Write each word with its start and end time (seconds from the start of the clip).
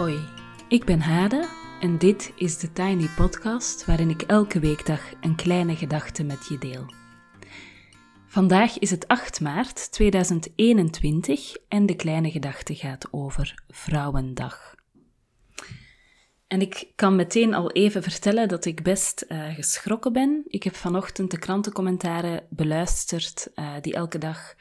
Hoi, 0.00 0.28
ik 0.68 0.84
ben 0.84 1.00
Hade 1.00 1.48
en 1.80 1.98
dit 1.98 2.32
is 2.36 2.58
de 2.58 2.72
Tiny 2.72 3.08
Podcast 3.16 3.84
waarin 3.84 4.10
ik 4.10 4.22
elke 4.22 4.58
weekdag 4.58 5.00
een 5.20 5.36
kleine 5.36 5.76
gedachte 5.76 6.22
met 6.24 6.46
je 6.48 6.58
deel. 6.58 6.84
Vandaag 8.26 8.78
is 8.78 8.90
het 8.90 9.08
8 9.08 9.40
maart 9.40 9.92
2021 9.92 11.56
en 11.68 11.86
de 11.86 11.96
kleine 11.96 12.30
gedachte 12.30 12.74
gaat 12.74 13.08
over 13.10 13.62
Vrouwendag. 13.68 14.74
En 16.46 16.60
ik 16.60 16.92
kan 16.94 17.16
meteen 17.16 17.54
al 17.54 17.70
even 17.70 18.02
vertellen 18.02 18.48
dat 18.48 18.64
ik 18.64 18.82
best 18.82 19.24
uh, 19.28 19.54
geschrokken 19.54 20.12
ben. 20.12 20.44
Ik 20.46 20.62
heb 20.62 20.74
vanochtend 20.74 21.30
de 21.30 21.38
krantencommentaren 21.38 22.46
beluisterd 22.50 23.48
uh, 23.54 23.72
die 23.80 23.94
elke 23.94 24.18
dag 24.18 24.54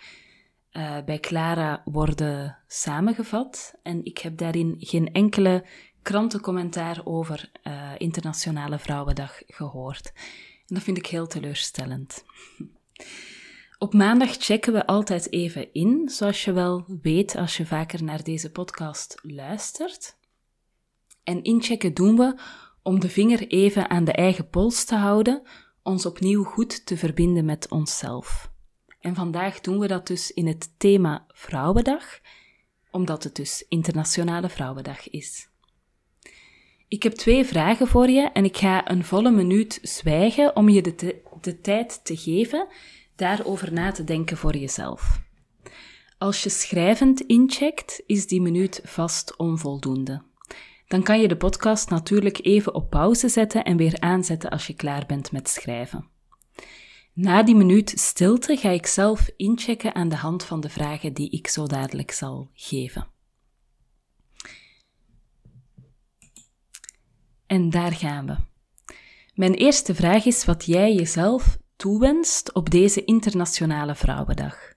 uh, 0.72 0.98
bij 1.06 1.20
Clara 1.20 1.82
worden 1.86 2.58
samengevat. 2.68 3.74
En 3.84 4.06
ik 4.06 4.18
heb 4.18 4.38
daarin 4.38 4.76
geen 4.80 5.14
enkele 5.14 5.66
krantencommentaar 6.02 7.02
over 7.04 7.52
uh, 7.64 7.92
Internationale 7.98 8.80
Vrouwendag 8.80 9.42
gehoord. 9.48 10.12
En 10.68 10.76
dat 10.76 10.84
vind 10.84 10.98
ik 10.98 11.06
heel 11.06 11.28
teleurstellend. 11.28 12.24
Op 13.78 13.94
maandag 13.94 14.36
checken 14.36 14.74
we 14.74 14.86
altijd 14.86 15.32
even 15.32 15.74
in, 15.74 16.10
zoals 16.10 16.44
je 16.44 16.52
wel 16.52 16.86
weet 17.02 17.36
als 17.36 17.58
je 17.58 17.66
vaker 17.66 18.04
naar 18.04 18.24
deze 18.24 18.52
podcast 18.52 19.20
luistert. 19.22 20.18
En 21.24 21.44
inchecken 21.44 21.94
doen 21.94 22.16
we 22.16 22.40
om 22.84 23.00
de 23.00 23.10
vinger 23.10 23.48
even 23.48 23.90
aan 23.90 24.04
de 24.04 24.12
eigen 24.12 24.50
pols 24.50 24.86
te 24.86 24.96
houden, 24.96 25.42
ons 25.84 26.06
opnieuw 26.06 26.44
goed 26.44 26.86
te 26.86 26.98
verbinden 26.98 27.46
met 27.46 27.70
onszelf. 27.70 28.49
En 29.00 29.16
vandaag 29.16 29.60
doen 29.60 29.80
we 29.80 29.88
dat 29.88 30.08
dus 30.08 30.32
in 30.32 30.48
het 30.48 30.70
thema 30.78 31.26
Vrouwendag, 31.28 32.20
omdat 32.92 33.24
het 33.24 33.36
dus 33.36 33.66
Internationale 33.70 34.50
Vrouwendag 34.50 35.10
is. 35.10 35.50
Ik 36.88 37.04
heb 37.04 37.14
twee 37.14 37.46
vragen 37.46 37.88
voor 37.88 38.10
je 38.10 38.22
en 38.22 38.46
ik 38.46 38.58
ga 38.58 38.90
een 38.90 39.04
volle 39.04 39.32
minuut 39.32 39.80
zwijgen 39.82 40.56
om 40.56 40.70
je 40.70 40.82
de, 40.82 41.22
de 41.42 41.62
tijd 41.62 42.06
te 42.06 42.18
geven 42.18 42.68
daarover 43.16 43.74
na 43.74 43.92
te 43.92 44.04
denken 44.04 44.38
voor 44.38 44.56
jezelf. 44.56 45.22
Als 46.18 46.44
je 46.44 46.50
schrijvend 46.50 47.22
incheckt, 47.22 48.04
is 48.06 48.28
die 48.28 48.42
minuut 48.42 48.82
vast 48.84 49.38
onvoldoende. 49.38 50.22
Dan 50.88 51.04
kan 51.04 51.22
je 51.22 51.28
de 51.28 51.38
podcast 51.38 51.90
natuurlijk 51.90 52.46
even 52.46 52.74
op 52.74 52.90
pauze 52.90 53.30
zetten 53.30 53.64
en 53.64 53.78
weer 53.78 54.00
aanzetten 54.00 54.50
als 54.50 54.68
je 54.68 54.74
klaar 54.74 55.06
bent 55.06 55.32
met 55.32 55.50
schrijven. 55.50 56.08
Na 57.22 57.44
die 57.44 57.56
minuut 57.56 57.94
stilte 58.00 58.58
ga 58.58 58.70
ik 58.70 58.86
zelf 58.86 59.30
inchecken 59.38 59.96
aan 59.96 60.10
de 60.10 60.16
hand 60.16 60.44
van 60.44 60.60
de 60.60 60.70
vragen 60.70 61.14
die 61.14 61.30
ik 61.30 61.48
zo 61.48 61.68
dadelijk 61.68 62.12
zal 62.12 62.50
geven. 62.54 63.08
En 67.48 67.70
daar 67.70 67.92
gaan 67.92 68.26
we. 68.26 68.36
Mijn 69.34 69.54
eerste 69.54 69.96
vraag 69.96 70.26
is 70.26 70.46
wat 70.46 70.66
jij 70.66 70.94
jezelf 70.94 71.58
toewenst 71.76 72.54
op 72.54 72.70
deze 72.70 73.04
Internationale 73.04 73.96
Vrouwendag. 73.96 74.74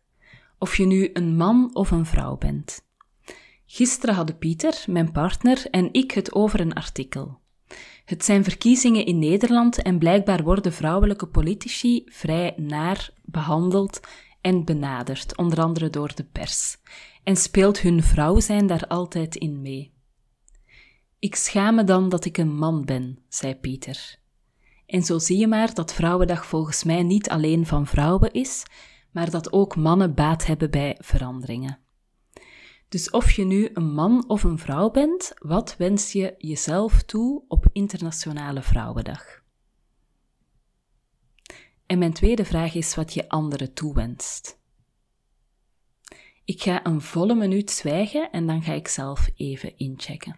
Of 0.58 0.76
je 0.76 0.86
nu 0.86 1.10
een 1.12 1.36
man 1.36 1.70
of 1.74 1.90
een 1.90 2.06
vrouw 2.06 2.36
bent. 2.36 2.84
Gisteren 3.66 4.14
hadden 4.14 4.38
Pieter, 4.38 4.84
mijn 4.86 5.12
partner, 5.12 5.66
en 5.70 5.92
ik 5.92 6.10
het 6.10 6.32
over 6.32 6.60
een 6.60 6.74
artikel. 6.74 7.41
Het 8.12 8.24
zijn 8.24 8.44
verkiezingen 8.44 9.06
in 9.06 9.18
Nederland 9.18 9.82
en 9.82 9.98
blijkbaar 9.98 10.42
worden 10.42 10.72
vrouwelijke 10.72 11.26
politici 11.26 12.02
vrij 12.06 12.54
naar 12.56 13.10
behandeld 13.24 14.00
en 14.40 14.64
benaderd, 14.64 15.36
onder 15.36 15.60
andere 15.60 15.90
door 15.90 16.14
de 16.14 16.24
pers. 16.24 16.76
En 17.22 17.36
speelt 17.36 17.80
hun 17.80 18.02
vrouw 18.02 18.40
zijn 18.40 18.66
daar 18.66 18.86
altijd 18.86 19.36
in 19.36 19.62
mee. 19.62 19.92
Ik 21.18 21.34
schaam 21.34 21.74
me 21.74 21.84
dan 21.84 22.08
dat 22.08 22.24
ik 22.24 22.38
een 22.38 22.54
man 22.54 22.84
ben, 22.84 23.18
zei 23.28 23.54
Pieter. 23.54 24.18
En 24.86 25.02
zo 25.02 25.18
zie 25.18 25.38
je 25.38 25.46
maar 25.46 25.74
dat 25.74 25.94
Vrouwendag 25.94 26.46
volgens 26.46 26.84
mij 26.84 27.02
niet 27.02 27.28
alleen 27.28 27.66
van 27.66 27.86
vrouwen 27.86 28.32
is, 28.32 28.62
maar 29.10 29.30
dat 29.30 29.52
ook 29.52 29.76
mannen 29.76 30.14
baat 30.14 30.46
hebben 30.46 30.70
bij 30.70 30.96
veranderingen. 31.00 31.78
Dus 32.92 33.10
of 33.10 33.30
je 33.30 33.44
nu 33.44 33.70
een 33.74 33.92
man 33.92 34.28
of 34.28 34.42
een 34.42 34.58
vrouw 34.58 34.90
bent, 34.90 35.32
wat 35.38 35.76
wens 35.76 36.12
je 36.12 36.34
jezelf 36.38 37.02
toe 37.02 37.44
op 37.48 37.66
Internationale 37.72 38.62
Vrouwendag? 38.62 39.42
En 41.86 41.98
mijn 41.98 42.12
tweede 42.12 42.44
vraag 42.44 42.74
is 42.74 42.94
wat 42.94 43.14
je 43.14 43.28
anderen 43.28 43.72
toewenst. 43.72 44.58
Ik 46.44 46.62
ga 46.62 46.86
een 46.86 47.00
volle 47.00 47.34
minuut 47.34 47.70
zwijgen 47.70 48.30
en 48.30 48.46
dan 48.46 48.62
ga 48.62 48.72
ik 48.72 48.88
zelf 48.88 49.30
even 49.36 49.78
inchecken. 49.78 50.36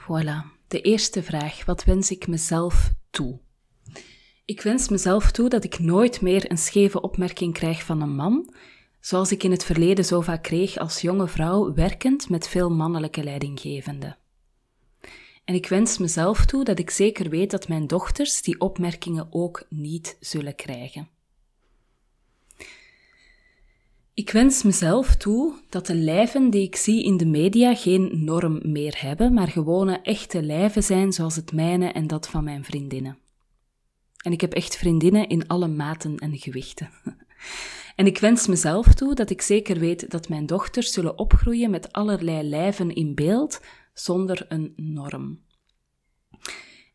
Voilà, 0.00 0.44
de 0.68 0.80
eerste 0.80 1.22
vraag. 1.22 1.64
Wat 1.64 1.84
wens 1.84 2.10
ik 2.10 2.26
mezelf 2.26 2.92
toe? 3.10 3.38
Ik 4.44 4.62
wens 4.62 4.88
mezelf 4.88 5.30
toe 5.30 5.48
dat 5.48 5.64
ik 5.64 5.78
nooit 5.78 6.20
meer 6.20 6.50
een 6.50 6.58
scheve 6.58 7.00
opmerking 7.00 7.52
krijg 7.52 7.84
van 7.84 8.00
een 8.00 8.14
man, 8.14 8.54
zoals 9.00 9.32
ik 9.32 9.42
in 9.42 9.50
het 9.50 9.64
verleden 9.64 10.04
zo 10.04 10.20
vaak 10.20 10.42
kreeg 10.42 10.76
als 10.76 11.00
jonge 11.00 11.28
vrouw 11.28 11.74
werkend 11.74 12.28
met 12.28 12.48
veel 12.48 12.70
mannelijke 12.70 13.22
leidinggevenden. 13.22 14.18
En 15.44 15.54
ik 15.54 15.68
wens 15.68 15.98
mezelf 15.98 16.46
toe 16.46 16.64
dat 16.64 16.78
ik 16.78 16.90
zeker 16.90 17.30
weet 17.30 17.50
dat 17.50 17.68
mijn 17.68 17.86
dochters 17.86 18.42
die 18.42 18.60
opmerkingen 18.60 19.26
ook 19.30 19.66
niet 19.68 20.16
zullen 20.20 20.54
krijgen. 20.54 21.08
Ik 24.20 24.30
wens 24.30 24.62
mezelf 24.62 25.16
toe 25.16 25.54
dat 25.68 25.86
de 25.86 25.94
lijven 25.94 26.50
die 26.50 26.62
ik 26.62 26.76
zie 26.76 27.04
in 27.04 27.16
de 27.16 27.26
media 27.26 27.74
geen 27.74 28.24
norm 28.24 28.60
meer 28.62 28.96
hebben, 29.00 29.34
maar 29.34 29.48
gewone 29.48 30.00
echte 30.02 30.42
lijven 30.42 30.82
zijn 30.82 31.12
zoals 31.12 31.36
het 31.36 31.52
mijne 31.52 31.92
en 31.92 32.06
dat 32.06 32.28
van 32.28 32.44
mijn 32.44 32.64
vriendinnen. 32.64 33.18
En 34.22 34.32
ik 34.32 34.40
heb 34.40 34.52
echt 34.52 34.76
vriendinnen 34.76 35.28
in 35.28 35.46
alle 35.46 35.68
maten 35.68 36.16
en 36.16 36.38
gewichten. 36.38 36.90
En 37.96 38.06
ik 38.06 38.18
wens 38.18 38.46
mezelf 38.46 38.94
toe 38.94 39.14
dat 39.14 39.30
ik 39.30 39.42
zeker 39.42 39.78
weet 39.78 40.10
dat 40.10 40.28
mijn 40.28 40.46
dochters 40.46 40.92
zullen 40.92 41.18
opgroeien 41.18 41.70
met 41.70 41.92
allerlei 41.92 42.48
lijven 42.48 42.94
in 42.94 43.14
beeld, 43.14 43.60
zonder 43.94 44.46
een 44.48 44.72
norm. 44.76 45.40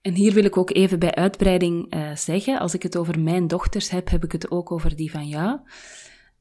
En 0.02 0.14
hier 0.14 0.34
wil 0.34 0.44
ik 0.44 0.58
ook 0.58 0.74
even 0.74 1.00
bij 1.00 1.16
uitbreiding 1.16 1.96
uh, 1.96 2.16
zeggen, 2.16 2.60
als 2.60 2.74
ik 2.74 2.84
het 2.84 2.98
over 2.98 3.20
mijn 3.20 3.48
dochters 3.48 3.90
heb, 3.90 4.10
heb 4.10 4.24
ik 4.24 4.32
het 4.32 4.52
ook 4.52 4.72
over 4.72 4.96
die 4.96 5.12
van 5.12 5.28
jou. 5.28 5.60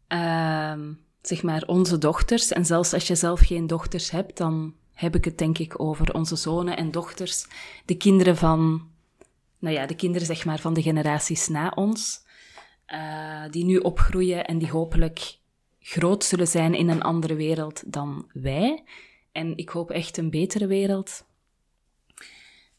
Uh, 0.09 0.79
zeg 1.23 1.43
maar 1.43 1.63
onze 1.67 1.99
dochters. 1.99 2.53
En 2.53 2.67
zelfs 2.67 2.93
als 2.93 3.07
je 3.07 3.15
zelf 3.15 3.41
geen 3.41 3.67
dochters 3.67 4.11
hebt, 4.11 4.37
dan 4.37 4.75
heb 4.93 5.15
ik 5.15 5.25
het 5.25 5.39
denk 5.39 5.59
ik 5.59 5.81
over 5.81 6.15
onze 6.15 6.37
zonen 6.37 6.77
en 6.77 6.91
dochters. 6.91 7.47
De 7.85 7.97
kinderen 7.97 8.37
van, 8.37 8.89
nou 9.59 9.75
ja, 9.75 9.87
de 9.87 9.97
kinderen 9.97 10.27
zeg 10.27 10.45
maar 10.45 10.59
van 10.59 10.75
de 10.75 10.83
generaties 10.83 11.49
na 11.49 11.73
ons. 11.75 12.23
Uh, 12.93 13.43
die 13.51 13.65
nu 13.65 13.77
opgroeien 13.79 14.45
en 14.45 14.59
die 14.59 14.71
hopelijk 14.71 15.39
groot 15.81 16.25
zullen 16.25 16.49
zijn 16.49 16.75
in 16.75 16.89
een 16.89 17.03
andere 17.03 17.35
wereld 17.35 17.93
dan 17.93 18.31
wij. 18.33 18.85
En 19.33 19.57
ik 19.57 19.69
hoop 19.69 19.91
echt 19.91 20.17
een 20.17 20.31
betere 20.31 20.67
wereld. 20.67 21.25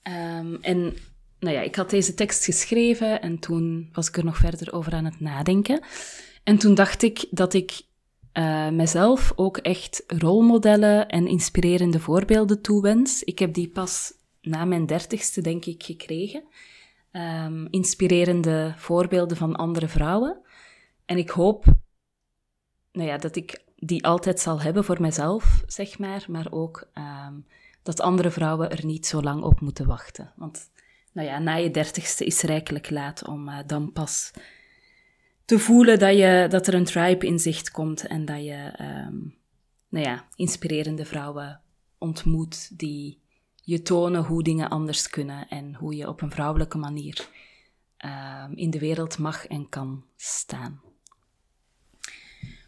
Um, 0.04 0.58
en 0.62 0.98
nou 1.40 1.56
ja, 1.56 1.62
ik 1.62 1.76
had 1.76 1.90
deze 1.90 2.14
tekst 2.14 2.46
geschreven 2.46 3.22
en 3.22 3.40
toen 3.40 3.90
was 3.94 4.08
ik 4.08 4.18
er 4.18 4.26
nog 4.26 4.38
verder 4.38 4.74
over 4.74 4.94
aan 4.94 5.06
het 5.06 5.20
nadenken. 5.20 5.82
En 6.46 6.58
toen 6.58 6.74
dacht 6.74 7.02
ik 7.04 7.26
dat 7.32 7.54
ik 7.54 7.82
uh, 8.34 8.70
mezelf 8.70 9.34
ook 9.36 9.58
echt 9.58 10.04
rolmodellen 10.08 11.08
en 11.08 11.28
inspirerende 11.28 12.00
voorbeelden 12.00 12.62
toewens. 12.62 13.24
Ik 13.24 13.40
heb 13.40 13.54
die 13.54 13.70
pas 13.70 14.14
na 14.42 14.66
mijn 14.66 14.86
dertigste, 14.86 15.42
denk 15.42 15.66
ik, 15.66 15.84
gekregen. 15.84 16.44
Um, 17.12 17.68
inspirerende 17.70 18.74
voorbeelden 18.78 19.38
van 19.38 19.56
andere 19.56 19.88
vrouwen. 19.88 20.38
En 21.06 21.18
ik 21.18 21.30
hoop 21.30 21.66
nou 22.92 23.08
ja, 23.08 23.18
dat 23.18 23.36
ik 23.36 23.64
die 23.76 24.06
altijd 24.06 24.40
zal 24.40 24.62
hebben 24.62 24.84
voor 24.84 25.02
mezelf, 25.02 25.64
zeg 25.68 26.00
maar, 26.00 26.26
maar 26.28 26.48
ook 26.52 26.88
um, 27.28 27.46
dat 27.84 28.02
andere 28.02 28.32
vrouwen 28.32 28.72
er 28.72 28.86
niet 28.86 29.06
zo 29.06 29.22
lang 29.22 29.44
op 29.44 29.62
moeten 29.62 29.88
wachten. 29.88 30.34
Want 30.36 30.70
nou 31.12 31.28
ja, 31.28 31.40
na 31.40 31.56
je 31.56 31.72
dertigste 31.72 32.26
is 32.26 32.42
rijkelijk 32.42 32.90
laat 32.90 33.28
om 33.28 33.50
uh, 33.50 33.58
dan 33.66 33.92
pas 33.92 34.32
te 35.46 35.60
voelen 35.60 36.00
dat, 36.00 36.18
je, 36.18 36.48
dat 36.50 36.68
er 36.68 36.74
een 36.74 36.86
tribe 36.86 37.26
in 37.26 37.40
zicht 37.40 37.72
komt 37.72 38.08
en 38.08 38.26
dat 38.26 38.44
je 38.44 38.74
um, 38.82 39.36
nou 39.90 40.06
ja, 40.06 40.26
inspirerende 40.36 41.06
vrouwen 41.06 41.62
ontmoet 41.98 42.78
die 42.78 43.20
je 43.56 43.82
tonen 43.82 44.24
hoe 44.24 44.44
dingen 44.44 44.70
anders 44.70 45.10
kunnen 45.10 45.48
en 45.48 45.76
hoe 45.76 45.96
je 45.96 46.08
op 46.08 46.22
een 46.22 46.32
vrouwelijke 46.32 46.78
manier 46.78 47.28
um, 48.06 48.56
in 48.56 48.70
de 48.70 48.80
wereld 48.80 49.18
mag 49.18 49.48
en 49.48 49.70
kan 49.70 50.04
staan. 50.16 50.82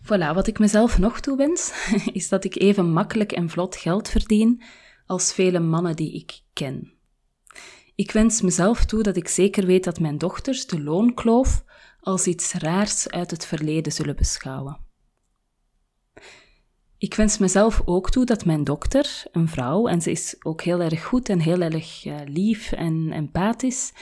Voilà, 0.03 0.33
wat 0.33 0.47
ik 0.47 0.59
mezelf 0.59 0.97
nog 0.97 1.19
toewens, 1.19 1.89
is 2.13 2.29
dat 2.29 2.43
ik 2.43 2.55
even 2.55 2.91
makkelijk 2.91 3.31
en 3.31 3.49
vlot 3.49 3.75
geld 3.75 4.09
verdien 4.09 4.63
als 5.05 5.33
vele 5.33 5.59
mannen 5.59 5.95
die 5.95 6.13
ik 6.13 6.41
ken. 6.53 6.91
Ik 7.95 8.11
wens 8.11 8.41
mezelf 8.41 8.85
toe 8.85 9.03
dat 9.03 9.15
ik 9.15 9.27
zeker 9.27 9.65
weet 9.65 9.83
dat 9.83 9.99
mijn 9.99 10.17
dochters 10.17 10.67
de 10.67 10.81
loonkloof 10.81 11.63
als 12.07 12.27
iets 12.27 12.53
raars 12.53 13.09
uit 13.09 13.31
het 13.31 13.45
verleden 13.45 13.91
zullen 13.91 14.15
beschouwen. 14.15 14.77
Ik 16.97 17.13
wens 17.13 17.37
mezelf 17.37 17.81
ook 17.85 18.09
toe 18.09 18.25
dat 18.25 18.45
mijn 18.45 18.63
dokter, 18.63 19.23
een 19.31 19.47
vrouw, 19.47 19.87
en 19.87 20.01
ze 20.01 20.11
is 20.11 20.35
ook 20.39 20.61
heel 20.61 20.79
erg 20.79 21.03
goed 21.03 21.29
en 21.29 21.39
heel 21.39 21.61
erg 21.61 22.05
uh, 22.05 22.15
lief 22.25 22.71
en 22.71 23.11
empathisch, 23.11 23.93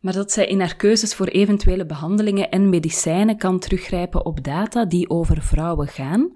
maar 0.00 0.12
dat 0.12 0.32
zij 0.32 0.46
in 0.46 0.60
haar 0.60 0.76
keuzes 0.76 1.14
voor 1.14 1.26
eventuele 1.26 1.86
behandelingen 1.86 2.50
en 2.50 2.68
medicijnen 2.68 3.36
kan 3.36 3.58
teruggrijpen 3.58 4.26
op 4.26 4.44
data 4.44 4.84
die 4.84 5.10
over 5.10 5.42
vrouwen 5.42 5.88
gaan, 5.88 6.32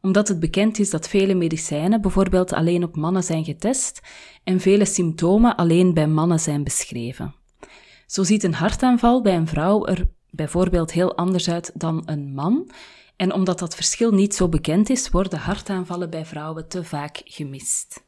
omdat 0.00 0.28
het 0.28 0.40
bekend 0.40 0.78
is 0.78 0.90
dat 0.90 1.08
vele 1.08 1.34
medicijnen 1.34 2.00
bijvoorbeeld 2.00 2.52
alleen 2.52 2.84
op 2.84 2.96
mannen 2.96 3.22
zijn 3.22 3.44
getest 3.44 4.00
en 4.44 4.60
vele 4.60 4.84
symptomen 4.84 5.56
alleen 5.56 5.94
bij 5.94 6.08
mannen 6.08 6.40
zijn 6.40 6.64
beschreven. 6.64 7.34
Zo 8.06 8.22
ziet 8.22 8.44
een 8.44 8.54
hartaanval 8.54 9.22
bij 9.22 9.36
een 9.36 9.46
vrouw 9.46 9.86
er 9.86 10.18
bijvoorbeeld 10.30 10.92
heel 10.92 11.16
anders 11.16 11.50
uit 11.50 11.72
dan 11.74 12.02
een 12.04 12.34
man, 12.34 12.70
en 13.16 13.32
omdat 13.32 13.58
dat 13.58 13.74
verschil 13.74 14.12
niet 14.12 14.34
zo 14.34 14.48
bekend 14.48 14.90
is, 14.90 15.08
worden 15.08 15.38
hartaanvallen 15.38 16.10
bij 16.10 16.26
vrouwen 16.26 16.68
te 16.68 16.84
vaak 16.84 17.20
gemist. 17.24 18.04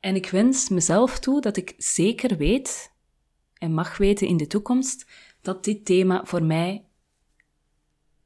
En 0.00 0.14
ik 0.14 0.30
wens 0.30 0.68
mezelf 0.68 1.18
toe 1.18 1.40
dat 1.40 1.56
ik 1.56 1.74
zeker 1.76 2.36
weet 2.36 2.92
en 3.54 3.72
mag 3.72 3.96
weten 3.96 4.26
in 4.26 4.36
de 4.36 4.46
toekomst 4.46 5.06
dat 5.40 5.64
dit 5.64 5.84
thema 5.84 6.24
voor 6.24 6.42
mij 6.42 6.84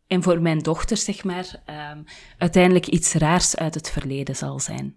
en 0.06 0.23
voor 0.23 0.43
mijn 0.43 0.58
dochter, 0.58 0.96
zeg 0.96 1.25
maar, 1.25 1.62
um, 1.94 2.05
uiteindelijk 2.38 2.87
iets 2.87 3.12
raars 3.12 3.56
uit 3.56 3.75
het 3.75 3.90
verleden 3.90 4.37
zal 4.37 4.61
zijn. 4.61 4.96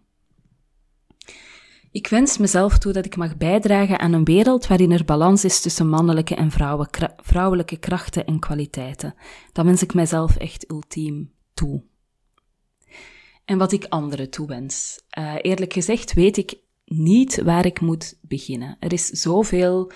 Ik 1.92 2.08
wens 2.08 2.38
mezelf 2.38 2.78
toe 2.78 2.94
dat 2.94 3.06
ik 3.06 3.16
mag 3.16 3.38
bijdragen 3.38 4.00
aan 4.00 4.14
een 4.14 4.24
wereld 4.24 4.68
waarin 4.68 4.92
er 4.92 5.06
balans 5.06 5.44
is 5.44 5.62
tussen 5.62 5.90
mannelijke 5.90 6.36
en 6.36 6.52
vrouwelijke 7.18 7.78
krachten 7.78 8.26
en 8.26 8.40
kwaliteiten. 8.40 9.16
Dat 9.52 9.66
wens 9.66 9.82
ik 9.82 9.94
mijzelf 9.94 10.36
echt 10.36 10.72
ultiem 10.72 11.32
toe. 11.54 11.84
En 13.46 13.58
wat 13.58 13.72
ik 13.72 13.86
anderen 13.90 14.30
toewens. 14.30 15.02
Uh, 15.18 15.36
eerlijk 15.42 15.74
gezegd 15.74 16.14
weet 16.14 16.38
ik 16.38 16.58
niet 16.86 17.42
waar 17.42 17.66
ik 17.66 17.82
moet 17.82 18.18
beginnen. 18.22 18.78
Er 18.80 18.94
is 18.94 19.08
zoveel 19.08 19.92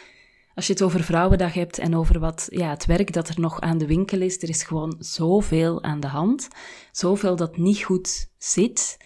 als 0.56 0.68
je 0.68 0.74
het 0.74 0.82
over 0.82 1.04
Vrouwendag 1.04 1.54
hebt 1.54 1.78
en 1.78 1.96
over 1.96 2.20
wat, 2.20 2.48
ja, 2.50 2.70
het 2.70 2.86
werk 2.86 3.14
dat 3.14 3.28
er 3.28 3.40
nog 3.40 3.62
aan 3.62 3.78
de 3.78 3.88
winkel 3.88 4.22
is, 4.22 4.42
er 4.42 4.50
is 4.50 4.64
gewoon 4.64 4.96
zoveel 5.00 5.84
aan 5.84 6.00
de 6.00 6.08
hand. 6.08 6.48
Zoveel 6.92 7.36
dat 7.36 7.58
niet 7.58 7.84
goed 7.84 8.30
zit. 8.38 8.98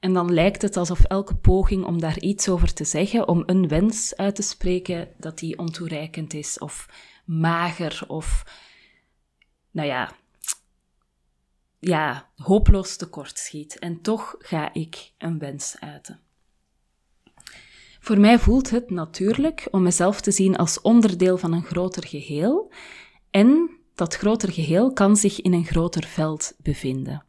En 0.00 0.12
dan 0.12 0.32
lijkt 0.32 0.62
het 0.62 0.76
alsof 0.76 1.04
elke 1.04 1.34
poging 1.34 1.84
om 1.84 2.00
daar 2.00 2.18
iets 2.18 2.48
over 2.48 2.74
te 2.74 2.84
zeggen, 2.84 3.28
om 3.28 3.42
een 3.46 3.68
wens 3.68 4.16
uit 4.16 4.34
te 4.34 4.42
spreken, 4.42 5.08
dat 5.18 5.38
die 5.38 5.58
ontoereikend 5.58 6.34
is 6.34 6.58
of 6.58 6.88
mager 7.24 8.04
of, 8.06 8.44
nou 9.70 9.88
ja, 9.88 10.12
ja, 11.78 12.30
hopeloos 12.36 12.96
tekortschiet. 12.96 13.78
En 13.78 14.00
toch 14.00 14.34
ga 14.38 14.74
ik 14.74 15.12
een 15.18 15.38
wens 15.38 15.76
uiten. 15.80 16.20
Voor 18.00 18.20
mij 18.20 18.38
voelt 18.38 18.70
het 18.70 18.90
natuurlijk 18.90 19.68
om 19.70 19.82
mezelf 19.82 20.20
te 20.20 20.30
zien 20.30 20.56
als 20.56 20.80
onderdeel 20.80 21.38
van 21.38 21.52
een 21.52 21.64
groter 21.64 22.06
geheel 22.06 22.72
en 23.30 23.70
dat 23.94 24.16
groter 24.16 24.52
geheel 24.52 24.92
kan 24.92 25.16
zich 25.16 25.40
in 25.40 25.52
een 25.52 25.64
groter 25.64 26.04
veld 26.04 26.54
bevinden. 26.58 27.24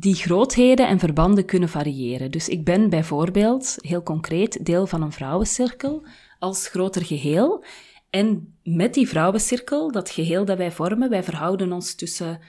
Die 0.00 0.14
grootheden 0.14 0.88
en 0.88 0.98
verbanden 0.98 1.44
kunnen 1.44 1.68
variëren. 1.68 2.30
Dus 2.30 2.48
ik 2.48 2.64
ben 2.64 2.90
bijvoorbeeld, 2.90 3.76
heel 3.80 4.02
concreet, 4.02 4.64
deel 4.64 4.86
van 4.86 5.02
een 5.02 5.12
vrouwencirkel 5.12 6.06
als 6.38 6.68
groter 6.68 7.04
geheel. 7.04 7.64
En 8.10 8.54
met 8.62 8.94
die 8.94 9.08
vrouwencirkel, 9.08 9.92
dat 9.92 10.10
geheel 10.10 10.44
dat 10.44 10.58
wij 10.58 10.72
vormen, 10.72 11.10
wij 11.10 11.22
verhouden 11.22 11.72
ons 11.72 11.94
tussen 11.94 12.40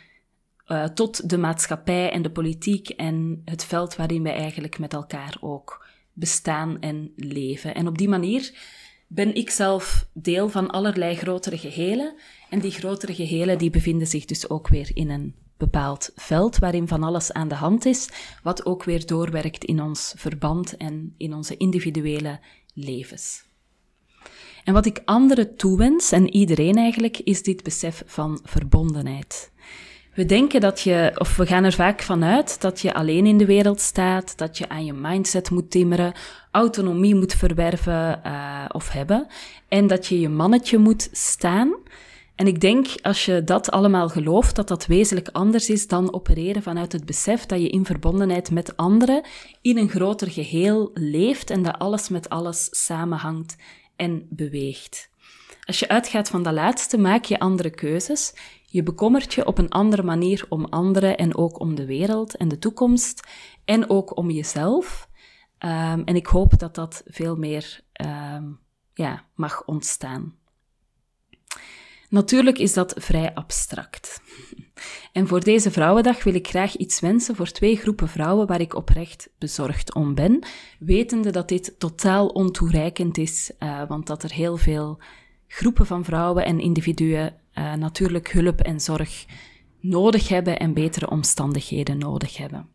uh, 0.68 0.84
tot 0.84 1.30
de 1.30 1.38
maatschappij 1.38 2.12
en 2.12 2.22
de 2.22 2.32
politiek 2.32 2.90
en 2.90 3.42
het 3.46 3.66
veld 3.66 3.96
waarin 3.96 4.24
wij 4.24 4.34
eigenlijk 4.34 4.80
met 4.80 4.94
elkaar 4.94 5.38
ook 5.40 5.86
bestaan 6.14 6.80
en 6.80 7.12
leven. 7.16 7.76
En 7.76 7.88
op 7.88 7.98
die 7.98 8.10
manier 8.10 8.54
ben 9.08 9.36
ik 9.36 9.50
zelf 9.50 10.08
deel 10.14 10.50
van 10.50 10.70
allerlei 10.70 11.16
grotere 11.16 11.58
gehelen. 11.58 12.16
En 12.50 12.60
die 12.60 12.72
grotere 12.72 13.16
gehelen 13.16 13.58
die 13.58 13.70
bevinden 13.70 14.08
zich 14.08 14.26
dus 14.26 14.50
ook 14.50 14.68
weer 14.68 14.92
in 14.94 15.10
een 15.10 15.36
bepaald 15.62 16.12
veld 16.16 16.58
waarin 16.58 16.88
van 16.88 17.04
alles 17.04 17.32
aan 17.32 17.48
de 17.48 17.56
hand 17.56 17.86
is, 17.86 18.10
wat 18.44 18.66
ook 18.66 18.84
weer 18.84 19.06
doorwerkt 19.06 19.64
in 19.64 19.82
ons 19.82 20.14
verband 20.18 20.78
en 20.78 21.14
in 21.18 21.34
onze 21.34 21.58
individuele 21.58 22.40
levens. 22.74 23.44
En 24.64 24.74
wat 24.74 24.86
ik 24.86 25.02
anderen 25.06 25.56
toewens, 25.56 26.12
en 26.12 26.30
iedereen 26.30 26.76
eigenlijk, 26.76 27.18
is 27.18 27.44
dit 27.44 27.64
besef 27.64 28.04
van 28.06 28.40
verbondenheid. 28.44 29.52
We 30.14 30.26
denken 30.26 30.62
dat 30.62 30.82
je, 30.82 31.12
of 31.18 31.36
we 31.36 31.46
gaan 31.46 31.64
er 31.64 31.74
vaak 31.74 32.02
vanuit 32.02 32.62
dat 32.62 32.80
je 32.80 32.94
alleen 32.94 33.26
in 33.26 33.38
de 33.38 33.46
wereld 33.46 33.80
staat, 33.80 34.38
dat 34.38 34.58
je 34.58 34.70
aan 34.70 34.86
je 34.86 34.94
mindset 34.94 35.50
moet 35.50 35.72
timmeren, 35.72 36.14
autonomie 36.52 37.16
moet 37.16 37.34
verwerven 37.34 38.22
uh, 38.26 38.66
of 38.68 38.90
hebben, 38.90 39.28
en 39.68 39.88
dat 39.88 40.08
je 40.08 40.20
je 40.20 40.30
mannetje 40.30 40.78
moet 40.78 41.10
staan. 41.12 41.74
En 42.36 42.48
ik 42.48 42.60
denk, 42.60 42.88
als 43.02 43.26
je 43.26 43.44
dat 43.44 43.72
allemaal 43.72 44.10
gelooft, 44.10 44.56
dat 44.56 44.68
dat 44.68 44.86
wezenlijk 44.86 45.30
anders 45.32 45.70
is 45.70 45.88
dan 45.88 46.14
opereren 46.14 46.64
vanuit 46.64 46.92
het 46.92 47.06
besef 47.06 47.46
dat 47.46 47.62
je 47.62 47.70
in 47.70 47.86
verbondenheid 47.86 48.52
met 48.52 48.78
anderen 48.78 49.26
in 49.62 49.78
een 49.78 49.90
groter 49.90 50.32
geheel 50.32 50.92
leeft 50.94 51.50
en 51.50 51.64
dat 51.64 51.80
alles 51.80 52.10
met 52.10 52.30
alles 52.30 52.68
samenhangt 52.72 53.56
en 53.96 54.28
beweegt. 54.30 55.10
Als 55.66 55.80
je 55.80 55.90
uitgaat 55.90 56.30
van 56.30 56.44
dat 56.44 56.54
laatste, 56.54 56.98
maak 56.98 57.26
je 57.26 57.40
andere 57.40 57.70
keuzes. 57.70 58.34
Je 58.66 58.84
bekommert 58.84 59.34
je 59.34 59.46
op 59.46 59.58
een 59.58 59.70
andere 59.70 60.04
manier 60.04 60.46
om 60.50 60.66
anderen 60.66 61.18
en 61.18 61.36
ook 61.36 61.60
om 61.60 61.76
de 61.76 61.86
wereld 61.86 62.36
en 62.36 62.48
de 62.48 62.60
toekomst 62.60 63.28
en 63.66 63.90
ook 63.90 64.18
om 64.18 64.30
jezelf. 64.30 65.10
Um, 65.60 66.04
en 66.04 66.16
ik 66.16 66.28
hoop 66.28 66.60
dat 66.60 66.76
dat 66.76 67.04
veel 67.06 67.36
meer 67.36 67.80
um, 68.06 68.60
ja, 68.94 69.26
mag 69.36 69.66
ontstaan. 69.66 70.36
Natuurlijk 72.12 72.58
is 72.58 72.74
dat 72.74 72.94
vrij 72.98 73.34
abstract. 73.34 74.22
En 75.12 75.28
voor 75.28 75.44
deze 75.44 75.72
Vrouwendag 75.72 76.24
wil 76.24 76.34
ik 76.34 76.48
graag 76.48 76.76
iets 76.76 77.00
wensen 77.00 77.36
voor 77.36 77.52
twee 77.52 77.76
groepen 77.76 78.08
vrouwen 78.08 78.48
waar 78.48 78.62
ik 78.62 78.76
oprecht 78.76 79.30
bezorgd 79.38 79.94
om 79.94 80.16
ben, 80.16 80.40
wetende 80.80 81.30
dat 81.30 81.48
dit 81.48 81.76
totaal 81.78 82.28
ontoereikend 82.28 83.18
is, 83.18 83.52
uh, 83.60 83.88
want 83.88 84.08
dat 84.08 84.24
er 84.24 84.32
heel 84.32 84.58
veel 84.58 85.00
groepen 85.48 85.86
van 85.86 86.04
vrouwen 86.04 86.46
en 86.46 86.60
individuen 86.60 87.36
uh, 87.54 87.74
natuurlijk 87.74 88.32
hulp 88.32 88.62
en 88.62 88.80
zorg 88.80 89.26
nodig 89.80 90.28
hebben 90.28 90.60
en 90.60 90.74
betere 90.74 91.10
omstandigheden 91.10 91.98
nodig 91.98 92.38
hebben. 92.38 92.70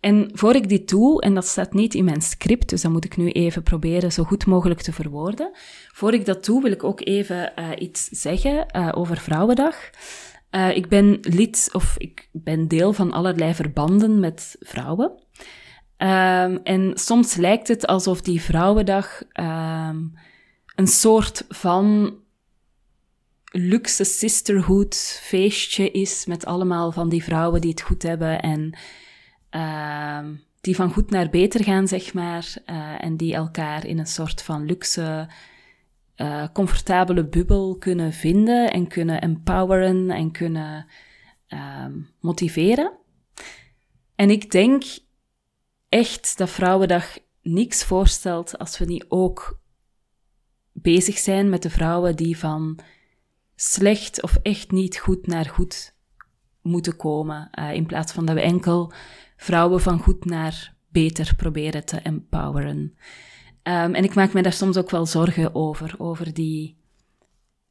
En 0.00 0.30
voor 0.32 0.54
ik 0.54 0.68
dit 0.68 0.88
doe, 0.88 1.20
en 1.20 1.34
dat 1.34 1.46
staat 1.46 1.72
niet 1.72 1.94
in 1.94 2.04
mijn 2.04 2.22
script, 2.22 2.68
dus 2.68 2.82
dat 2.82 2.92
moet 2.92 3.04
ik 3.04 3.16
nu 3.16 3.30
even 3.30 3.62
proberen 3.62 4.12
zo 4.12 4.24
goed 4.24 4.46
mogelijk 4.46 4.80
te 4.80 4.92
verwoorden. 4.92 5.50
Voor 5.92 6.14
ik 6.14 6.24
dat 6.24 6.44
doe, 6.44 6.62
wil 6.62 6.72
ik 6.72 6.84
ook 6.84 7.06
even 7.06 7.52
uh, 7.58 7.68
iets 7.78 8.04
zeggen 8.04 8.66
uh, 8.76 8.88
over 8.94 9.16
Vrouwendag. 9.16 9.90
Uh, 10.50 10.76
ik 10.76 10.88
ben 10.88 11.18
lid, 11.20 11.68
of 11.72 11.94
ik 11.98 12.28
ben 12.32 12.68
deel 12.68 12.92
van 12.92 13.12
allerlei 13.12 13.54
verbanden 13.54 14.20
met 14.20 14.56
vrouwen. 14.60 15.10
Um, 15.96 16.60
en 16.62 16.90
soms 16.94 17.34
lijkt 17.34 17.68
het 17.68 17.86
alsof 17.86 18.20
die 18.20 18.42
Vrouwendag 18.42 19.22
um, 19.32 20.12
een 20.74 20.86
soort 20.86 21.44
van 21.48 22.14
luxe 23.50 24.04
sisterhood 24.04 25.20
feestje 25.22 25.90
is 25.90 26.26
met 26.26 26.44
allemaal 26.44 26.92
van 26.92 27.08
die 27.08 27.24
vrouwen 27.24 27.60
die 27.60 27.70
het 27.70 27.80
goed 27.80 28.02
hebben 28.02 28.40
en 28.40 28.78
uh, 29.50 30.28
die 30.60 30.76
van 30.76 30.92
goed 30.92 31.10
naar 31.10 31.30
beter 31.30 31.64
gaan, 31.64 31.88
zeg 31.88 32.14
maar, 32.14 32.54
uh, 32.66 33.04
en 33.04 33.16
die 33.16 33.34
elkaar 33.34 33.86
in 33.86 33.98
een 33.98 34.06
soort 34.06 34.42
van 34.42 34.64
luxe, 34.64 35.28
uh, 36.16 36.46
comfortabele 36.52 37.24
bubbel 37.26 37.76
kunnen 37.76 38.12
vinden 38.12 38.72
en 38.72 38.86
kunnen 38.86 39.20
empoweren 39.20 40.10
en 40.10 40.30
kunnen 40.30 40.86
uh, 41.48 41.86
motiveren. 42.20 42.92
En 44.14 44.30
ik 44.30 44.50
denk 44.50 44.84
echt 45.88 46.38
dat 46.38 46.50
Vrouwendag 46.50 47.18
niks 47.42 47.84
voorstelt 47.84 48.58
als 48.58 48.78
we 48.78 48.84
niet 48.84 49.04
ook 49.08 49.60
bezig 50.72 51.18
zijn 51.18 51.48
met 51.48 51.62
de 51.62 51.70
vrouwen 51.70 52.16
die 52.16 52.38
van 52.38 52.78
slecht 53.54 54.22
of 54.22 54.36
echt 54.42 54.70
niet 54.70 54.98
goed 54.98 55.26
naar 55.26 55.46
goed 55.46 55.94
moeten 56.68 56.96
komen. 56.96 57.50
Uh, 57.58 57.72
in 57.72 57.86
plaats 57.86 58.12
van 58.12 58.26
dat 58.26 58.34
we 58.34 58.40
enkel 58.40 58.92
vrouwen 59.36 59.80
van 59.80 59.98
goed 59.98 60.24
naar 60.24 60.74
beter 60.88 61.34
proberen 61.36 61.84
te 61.84 61.96
empoweren. 61.96 62.78
Um, 63.62 63.94
en 63.94 64.04
ik 64.04 64.14
maak 64.14 64.32
me 64.32 64.42
daar 64.42 64.52
soms 64.52 64.76
ook 64.76 64.90
wel 64.90 65.06
zorgen 65.06 65.54
over, 65.54 65.94
over 65.98 66.34
die 66.34 66.76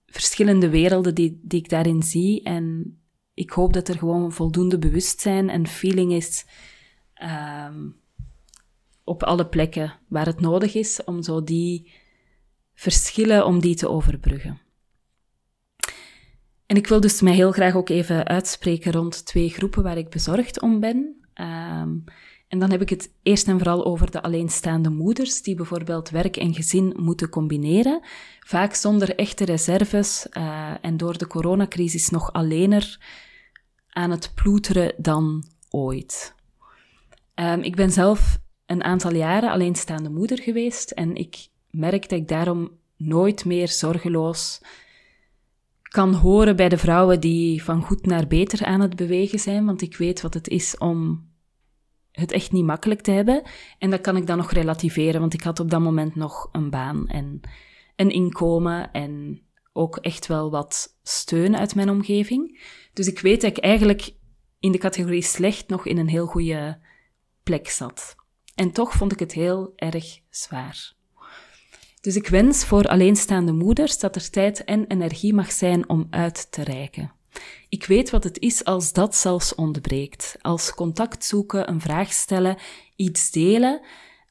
verschillende 0.06 0.70
werelden 0.70 1.16
die, 1.16 1.40
die 1.44 1.60
ik 1.60 1.70
daarin 1.70 2.04
zie. 2.04 2.44
En 2.44 2.98
ik 3.34 3.50
hoop 3.50 3.74
dat 3.74 3.88
er 3.88 3.98
gewoon 3.98 4.32
voldoende 4.32 4.78
bewustzijn 4.78 5.50
en 5.50 5.68
feeling 5.68 6.14
is 6.14 6.46
um, 7.72 7.96
op 9.04 9.24
alle 9.24 9.48
plekken 9.48 9.94
waar 10.08 10.26
het 10.26 10.40
nodig 10.40 10.76
is 10.76 11.04
om 11.04 11.24
zo 11.24 11.44
die 11.44 11.92
verschillen, 12.74 13.46
om 13.46 13.60
die 13.60 13.76
te 13.76 13.90
overbruggen. 13.90 14.60
En 16.68 16.76
ik 16.76 16.88
wil 16.88 17.00
dus 17.00 17.22
mij 17.22 17.34
heel 17.34 17.52
graag 17.52 17.76
ook 17.76 17.90
even 17.90 18.28
uitspreken 18.28 18.92
rond 18.92 19.26
twee 19.26 19.50
groepen 19.50 19.84
waar 19.84 19.98
ik 19.98 20.10
bezorgd 20.10 20.62
om 20.62 20.80
ben. 20.80 20.96
Um, 21.34 22.04
en 22.48 22.60
dan 22.60 22.72
heb 22.72 22.82
ik 22.82 22.90
het 22.90 23.14
eerst 23.24 23.48
en 23.48 23.58
vooral 23.58 23.86
over 23.86 24.12
de 24.12 24.22
alleenstaande 24.22 24.90
moeders, 24.90 25.42
die 25.42 25.56
bijvoorbeeld 25.56 26.10
werk 26.10 26.38
en 26.38 26.54
gezin 26.54 26.94
moeten 26.98 27.30
combineren, 27.30 28.00
vaak 28.40 28.74
zonder 28.74 29.16
echte 29.16 29.46
reserves 29.46 30.28
uh, 30.38 30.74
en 30.82 30.98
door 30.98 31.18
de 31.18 31.28
coronacrisis 31.28 32.10
nog 32.10 32.34
alleener 32.34 33.00
aan 33.90 34.12
het 34.12 34.32
ploeteren 34.36 34.94
dan 34.98 35.44
ooit. 35.70 36.36
Um, 37.36 37.62
ik 37.62 37.76
ben 37.76 37.92
zelf 37.92 38.38
een 38.66 38.84
aantal 38.84 39.14
jaren 39.14 39.52
alleenstaande 39.52 40.10
moeder 40.10 40.42
geweest 40.42 40.92
en 40.92 41.16
ik 41.16 41.48
merk 41.70 42.10
dat 42.10 42.20
ik 42.20 42.28
daarom 42.28 42.72
nooit 42.98 43.46
meer 43.46 43.68
zorgeloos 43.68 44.62
kan 45.88 46.14
horen 46.14 46.56
bij 46.56 46.70
de 46.70 46.78
vrouwen 46.78 47.20
die 47.20 47.64
van 47.64 47.82
goed 47.82 48.06
naar 48.06 48.28
beter 48.28 48.66
aan 48.66 48.82
het 48.82 48.96
bewegen 48.96 49.40
zijn, 49.40 49.66
want 49.66 49.82
ik 49.82 49.98
weet 49.98 50.22
wat 50.22 50.34
het 50.34 50.48
is 50.48 50.78
om 50.78 51.30
het 52.12 52.32
echt 52.32 52.52
niet 52.52 52.66
makkelijk 52.66 53.02
te 53.02 53.12
hebben. 53.12 53.44
En 53.78 53.90
dat 53.90 54.02
kan 54.02 54.18
ik 54.18 54.28
dan 54.28 54.38
nog 54.38 54.52
relativeren, 54.52 55.20
want 55.20 55.34
ik 55.34 55.42
had 55.42 55.60
op 55.60 55.70
dat 55.70 55.82
moment 55.82 56.16
nog 56.16 56.50
een 56.52 56.70
baan 56.70 57.08
en 57.08 57.40
een 57.96 58.10
inkomen 58.10 58.92
en 58.92 59.42
ook 59.74 59.98
echt 59.98 60.28
wel 60.28 60.52
wat 60.52 60.98
steun 61.04 61.58
uit 61.58 61.76
mijn 61.76 61.90
omgeving. 61.90 62.62
Dus 62.94 63.08
ik 63.08 63.20
weet 63.20 63.42
dat 63.42 63.58
ik 63.58 63.64
eigenlijk 63.64 64.14
in 64.60 64.72
de 64.72 64.78
categorie 64.78 65.22
slecht 65.22 65.70
nog 65.70 65.86
in 65.86 65.98
een 65.98 66.08
heel 66.08 66.26
goede 66.26 66.80
plek 67.44 67.70
zat. 67.70 68.16
En 68.56 68.72
toch 68.72 68.94
vond 68.94 69.12
ik 69.12 69.20
het 69.20 69.34
heel 69.34 69.74
erg 69.76 70.20
zwaar. 70.30 70.97
Dus 72.02 72.16
ik 72.16 72.28
wens 72.28 72.66
voor 72.66 72.88
alleenstaande 72.88 73.52
moeders 73.52 74.00
dat 74.00 74.16
er 74.16 74.30
tijd 74.30 74.64
en 74.64 74.88
energie 74.88 75.34
mag 75.34 75.52
zijn 75.52 75.90
om 75.90 76.08
uit 76.10 76.52
te 76.52 76.64
reiken. 76.64 77.12
Ik 77.70 77.86
weet 77.86 78.10
wat 78.10 78.24
het 78.24 78.40
is 78.40 78.66
als 78.66 78.94
dat 78.94 79.16
zelfs 79.16 79.56
ontbreekt. 79.56 80.36
Als 80.42 80.74
contact 80.74 81.24
zoeken, 81.24 81.70
een 81.70 81.82
vraag 81.82 82.12
stellen, 82.14 82.58
iets 82.96 83.32
delen, 83.32 83.82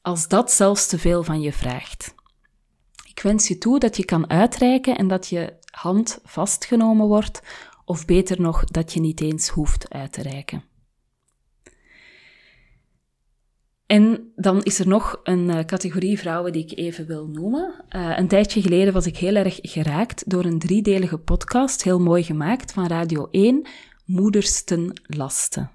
als 0.01 0.27
dat 0.27 0.51
zelfs 0.51 0.87
te 0.87 0.99
veel 0.99 1.23
van 1.23 1.41
je 1.41 1.53
vraagt. 1.53 2.15
Ik 3.07 3.19
wens 3.23 3.47
je 3.47 3.57
toe 3.57 3.79
dat 3.79 3.97
je 3.97 4.05
kan 4.05 4.29
uitreiken 4.29 4.97
en 4.97 5.07
dat 5.07 5.27
je 5.27 5.53
hand 5.71 6.19
vastgenomen 6.23 7.07
wordt, 7.07 7.41
of 7.85 8.05
beter 8.05 8.41
nog, 8.41 8.63
dat 8.63 8.93
je 8.93 8.99
niet 8.99 9.21
eens 9.21 9.49
hoeft 9.49 9.93
uit 9.93 10.13
te 10.13 10.21
reiken. 10.21 10.63
En 13.87 14.31
dan 14.35 14.63
is 14.63 14.79
er 14.79 14.87
nog 14.87 15.19
een 15.23 15.49
uh, 15.49 15.59
categorie 15.59 16.19
vrouwen 16.19 16.51
die 16.51 16.63
ik 16.63 16.77
even 16.77 17.07
wil 17.07 17.27
noemen. 17.27 17.83
Uh, 17.89 18.17
een 18.17 18.27
tijdje 18.27 18.61
geleden 18.61 18.93
was 18.93 19.05
ik 19.05 19.17
heel 19.17 19.35
erg 19.35 19.59
geraakt 19.61 20.29
door 20.29 20.45
een 20.45 20.59
driedelige 20.59 21.17
podcast, 21.17 21.83
heel 21.83 21.99
mooi 21.99 22.23
gemaakt, 22.23 22.71
van 22.73 22.87
Radio 22.87 23.27
1, 23.31 23.67
Moeders 24.05 24.63
ten 24.63 25.01
Laste. 25.03 25.69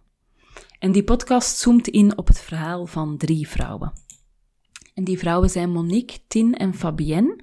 En 0.79 0.93
die 0.93 1.05
podcast 1.05 1.59
zoomt 1.59 1.89
in 1.89 2.19
op 2.19 2.27
het 2.27 2.41
verhaal 2.41 2.87
van 2.87 3.17
drie 3.17 3.49
vrouwen. 3.49 3.93
En 4.95 5.05
die 5.05 5.19
vrouwen 5.19 5.51
zijn 5.51 5.71
Monique, 5.71 6.19
Tin 6.27 6.55
en 6.55 6.75
Fabienne. 6.75 7.39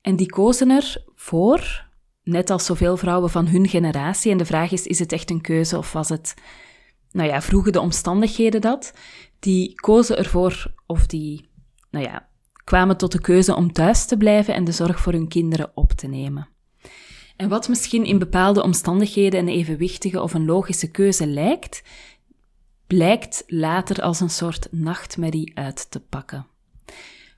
En 0.00 0.16
die 0.16 0.30
kozen 0.30 0.70
ervoor, 0.70 1.86
net 2.22 2.50
als 2.50 2.64
zoveel 2.64 2.96
vrouwen 2.96 3.30
van 3.30 3.46
hun 3.46 3.68
generatie. 3.68 4.32
En 4.32 4.38
de 4.38 4.44
vraag 4.44 4.72
is, 4.72 4.86
is 4.86 4.98
het 4.98 5.12
echt 5.12 5.30
een 5.30 5.40
keuze 5.40 5.78
of 5.78 5.92
was 5.92 6.08
het, 6.08 6.34
nou 7.14 7.28
ja, 7.28 7.42
vroegen 7.42 7.72
de 7.72 7.80
omstandigheden 7.80 8.60
dat? 8.60 8.92
die 9.44 9.74
kozen 9.74 10.18
ervoor, 10.18 10.74
of 10.86 11.06
die, 11.06 11.48
nou 11.90 12.04
ja, 12.04 12.28
kwamen 12.64 12.96
tot 12.96 13.12
de 13.12 13.20
keuze 13.20 13.54
om 13.54 13.72
thuis 13.72 14.06
te 14.06 14.16
blijven 14.16 14.54
en 14.54 14.64
de 14.64 14.72
zorg 14.72 15.00
voor 15.00 15.12
hun 15.12 15.28
kinderen 15.28 15.70
op 15.74 15.92
te 15.92 16.06
nemen. 16.06 16.48
En 17.36 17.48
wat 17.48 17.68
misschien 17.68 18.04
in 18.04 18.18
bepaalde 18.18 18.62
omstandigheden 18.62 19.40
een 19.40 19.48
evenwichtige 19.48 20.22
of 20.22 20.34
een 20.34 20.44
logische 20.44 20.90
keuze 20.90 21.26
lijkt, 21.26 21.82
blijkt 22.86 23.44
later 23.46 24.02
als 24.02 24.20
een 24.20 24.30
soort 24.30 24.68
nachtmerrie 24.70 25.52
uit 25.54 25.90
te 25.90 26.00
pakken. 26.00 26.46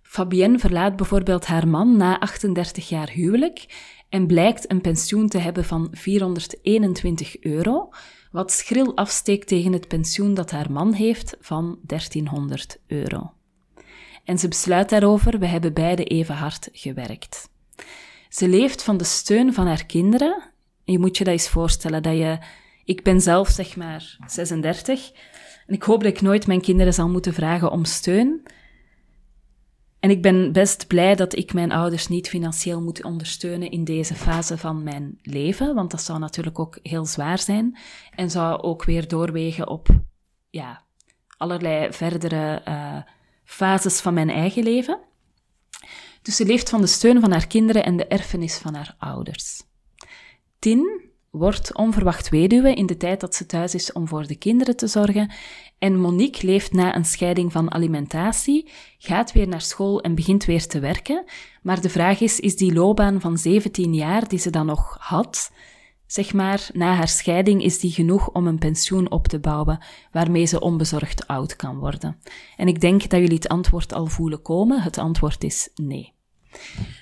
Fabienne 0.03 0.59
verlaat 0.59 0.97
bijvoorbeeld 0.97 1.47
haar 1.47 1.69
man 1.69 1.97
na 1.97 2.21
38 2.21 2.89
jaar 2.89 3.11
huwelijk 3.11 3.67
en 4.09 4.27
blijkt 4.27 4.71
een 4.71 4.81
pensioen 4.81 5.29
te 5.29 5.39
hebben 5.39 5.65
van 5.65 5.89
421 5.93 7.41
euro, 7.41 7.89
wat 8.31 8.53
schril 8.53 8.97
afsteekt 8.97 9.49
tegen 9.49 9.73
het 9.73 9.89
pensioen 9.89 10.35
dat 10.35 10.51
haar 10.51 10.73
man 10.73 10.93
heeft 10.93 11.37
van 11.41 11.79
1300 11.83 12.79
euro. 12.87 13.33
En 14.25 14.39
ze 14.39 14.49
besluit 14.49 14.89
daarover, 14.89 15.39
we 15.39 15.47
hebben 15.47 15.73
beide 15.73 16.05
even 16.05 16.35
hard 16.35 16.69
gewerkt. 16.73 17.49
Ze 18.29 18.49
leeft 18.49 18.83
van 18.83 18.97
de 18.97 19.05
steun 19.05 19.55
van 19.55 19.67
haar 19.67 19.87
kinderen. 19.87 20.43
Je 20.85 20.99
moet 20.99 21.17
je 21.17 21.25
dat 21.25 21.33
eens 21.33 21.49
voorstellen, 21.49 22.03
dat 22.03 22.17
je... 22.17 22.39
Ik 22.85 23.03
ben 23.03 23.21
zelf 23.21 23.49
zeg 23.49 23.77
maar 23.77 24.17
36 24.27 25.13
en 25.67 25.75
ik 25.75 25.83
hoop 25.83 26.03
dat 26.03 26.13
ik 26.13 26.21
nooit 26.21 26.47
mijn 26.47 26.61
kinderen 26.61 26.95
zal 26.95 27.09
moeten 27.09 27.35
vragen 27.35 27.71
om 27.71 27.85
steun. 27.85 28.43
En 30.07 30.13
ik 30.13 30.23
ben 30.23 30.53
best 30.53 30.87
blij 30.87 31.15
dat 31.15 31.37
ik 31.37 31.53
mijn 31.53 31.73
ouders 31.73 32.09
niet 32.09 32.29
financieel 32.29 32.83
moet 32.83 33.05
ondersteunen 33.05 33.71
in 33.71 33.85
deze 33.85 34.15
fase 34.15 34.59
van 34.59 34.83
mijn 34.83 35.19
leven, 35.23 35.75
want 35.75 35.91
dat 35.91 36.03
zou 36.03 36.19
natuurlijk 36.19 36.59
ook 36.59 36.79
heel 36.83 37.07
zwaar 37.07 37.39
zijn 37.39 37.79
en 38.11 38.31
zou 38.31 38.63
ook 38.63 38.85
weer 38.85 39.09
doorwegen 39.09 39.69
op 39.69 39.89
ja, 40.51 40.85
allerlei 41.37 41.93
verdere 41.93 42.63
uh, 42.69 43.03
fases 43.45 44.01
van 44.01 44.15
mijn 44.15 44.31
eigen 44.31 44.63
leven. 44.63 44.99
Dus 46.23 46.37
ze 46.37 46.45
leeft 46.45 46.69
van 46.69 46.81
de 46.81 46.87
steun 46.87 47.21
van 47.21 47.31
haar 47.31 47.47
kinderen 47.47 47.85
en 47.85 47.97
de 47.97 48.07
erfenis 48.07 48.59
van 48.59 48.75
haar 48.75 48.95
ouders. 48.99 49.63
Tin 50.59 51.06
wordt 51.31 51.77
onverwacht 51.77 52.29
weduwe 52.29 52.75
in 52.75 52.87
de 52.87 52.97
tijd 52.97 53.21
dat 53.21 53.35
ze 53.35 53.47
thuis 53.47 53.75
is 53.75 53.93
om 53.93 54.09
voor 54.09 54.27
de 54.27 54.37
kinderen 54.37 54.77
te 54.77 54.87
zorgen. 54.87 55.33
En 55.79 56.01
Monique 56.01 56.47
leeft 56.47 56.73
na 56.73 56.97
een 56.97 57.05
scheiding 57.05 57.53
van 57.53 57.73
alimentatie, 57.73 58.71
gaat 58.99 59.33
weer 59.33 59.49
naar 59.49 59.61
school 59.61 60.01
en 60.01 60.15
begint 60.15 60.45
weer 60.45 60.67
te 60.67 60.79
werken. 60.79 61.25
Maar 61.63 61.81
de 61.81 61.89
vraag 61.89 62.21
is, 62.21 62.41
is 62.41 62.57
die 62.57 62.73
loopbaan 62.73 63.21
van 63.21 63.39
17 63.39 63.95
jaar 63.95 64.29
die 64.29 64.39
ze 64.39 64.51
dan 64.51 64.67
nog 64.67 64.97
had, 65.01 65.53
zeg 66.07 66.33
maar, 66.33 66.69
na 66.73 66.95
haar 66.95 67.09
scheiding, 67.09 67.63
is 67.63 67.79
die 67.79 67.91
genoeg 67.91 68.29
om 68.29 68.47
een 68.47 68.59
pensioen 68.59 69.11
op 69.11 69.29
te 69.29 69.39
bouwen 69.39 69.85
waarmee 70.13 70.45
ze 70.45 70.61
onbezorgd 70.61 71.27
oud 71.27 71.57
kan 71.57 71.79
worden? 71.79 72.21
En 72.57 72.69
ik 72.69 72.81
denk 72.81 73.09
dat 73.09 73.21
jullie 73.21 73.37
het 73.37 73.49
antwoord 73.49 73.93
al 73.93 74.07
voelen 74.07 74.43
komen. 74.43 74.83
Het 74.83 74.99
antwoord 74.99 75.45
is 75.45 75.69
nee. 75.75 76.16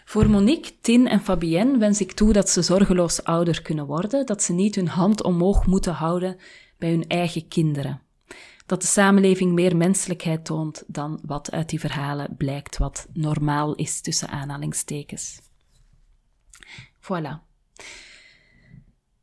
Voor 0.04 0.30
Monique, 0.30 0.72
Tin 0.80 1.08
en 1.08 1.20
Fabienne 1.20 1.78
wens 1.78 2.00
ik 2.00 2.12
toe 2.12 2.32
dat 2.32 2.50
ze 2.50 2.62
zorgeloos 2.62 3.24
ouder 3.24 3.62
kunnen 3.62 3.86
worden, 3.86 4.26
dat 4.26 4.42
ze 4.42 4.52
niet 4.52 4.74
hun 4.74 4.88
hand 4.88 5.22
omhoog 5.22 5.66
moeten 5.66 5.92
houden 5.92 6.36
bij 6.78 6.90
hun 6.90 7.06
eigen 7.06 7.48
kinderen. 7.48 8.00
Dat 8.66 8.80
de 8.80 8.86
samenleving 8.86 9.52
meer 9.52 9.76
menselijkheid 9.76 10.44
toont 10.44 10.84
dan 10.86 11.20
wat 11.26 11.50
uit 11.50 11.68
die 11.68 11.80
verhalen 11.80 12.34
blijkt 12.36 12.78
wat 12.78 13.06
normaal 13.12 13.74
is 13.74 14.00
tussen 14.00 14.28
aanhalingstekens. 14.28 15.40
Voilà. 17.00 17.42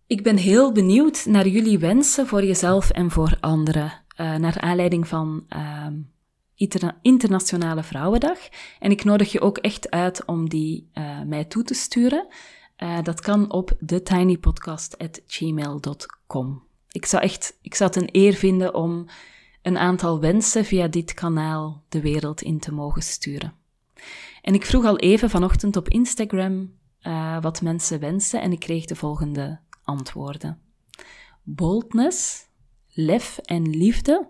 Ik 0.07 0.23
ben 0.23 0.37
heel 0.37 0.71
benieuwd 0.71 1.25
naar 1.25 1.47
jullie 1.47 1.79
wensen 1.79 2.27
voor 2.27 2.43
jezelf 2.43 2.89
en 2.89 3.11
voor 3.11 3.37
anderen, 3.39 3.91
uh, 4.17 4.35
naar 4.35 4.59
aanleiding 4.59 5.07
van 5.07 5.45
uh, 5.49 5.87
Internationale 7.01 7.83
Vrouwendag. 7.83 8.37
En 8.79 8.91
ik 8.91 9.03
nodig 9.03 9.31
je 9.31 9.41
ook 9.41 9.57
echt 9.57 9.89
uit 9.89 10.25
om 10.25 10.49
die 10.49 10.89
uh, 10.93 11.21
mij 11.21 11.45
toe 11.45 11.63
te 11.63 11.73
sturen. 11.73 12.27
Uh, 12.77 13.03
dat 13.03 13.21
kan 13.21 13.51
op 13.51 13.71
thetinypodcast.gmail.com. 13.85 16.63
Ik 16.91 17.05
zou 17.05 17.23
echt, 17.23 17.57
ik 17.61 17.75
zou 17.75 17.89
het 17.93 18.01
een 18.01 18.09
eer 18.11 18.33
vinden 18.33 18.73
om 18.73 19.05
een 19.61 19.77
aantal 19.77 20.19
wensen 20.19 20.65
via 20.65 20.87
dit 20.87 21.13
kanaal 21.13 21.83
de 21.89 22.01
wereld 22.01 22.41
in 22.41 22.59
te 22.59 22.73
mogen 22.73 23.01
sturen. 23.01 23.53
En 24.41 24.53
ik 24.53 24.65
vroeg 24.65 24.85
al 24.85 24.97
even 24.97 25.29
vanochtend 25.29 25.75
op 25.75 25.89
Instagram 25.89 26.73
uh, 27.01 27.41
wat 27.41 27.61
mensen 27.61 27.99
wensen 27.99 28.41
en 28.41 28.51
ik 28.51 28.59
kreeg 28.59 28.85
de 28.85 28.95
volgende 28.95 29.59
antwoorden. 29.83 30.59
Boldness, 31.43 32.47
lef 32.93 33.37
en 33.37 33.69
liefde. 33.69 34.27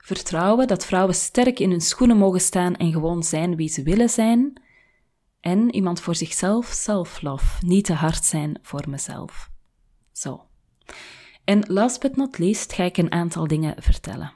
Vertrouwen 0.00 0.66
dat 0.66 0.86
vrouwen 0.86 1.14
sterk 1.14 1.58
in 1.58 1.70
hun 1.70 1.80
schoenen 1.80 2.16
mogen 2.16 2.40
staan 2.40 2.76
en 2.76 2.92
gewoon 2.92 3.22
zijn 3.22 3.56
wie 3.56 3.68
ze 3.68 3.82
willen 3.82 4.10
zijn. 4.10 4.62
En 5.40 5.74
iemand 5.74 6.00
voor 6.00 6.14
zichzelf, 6.14 6.66
self-love, 6.66 7.66
niet 7.66 7.84
te 7.84 7.92
hard 7.92 8.24
zijn 8.24 8.58
voor 8.62 8.84
mezelf. 8.88 9.50
Zo. 10.12 10.44
En 11.44 11.64
last 11.66 12.00
but 12.00 12.16
not 12.16 12.38
least 12.38 12.72
ga 12.72 12.84
ik 12.84 12.96
een 12.96 13.12
aantal 13.12 13.46
dingen 13.46 13.82
vertellen. 13.82 14.32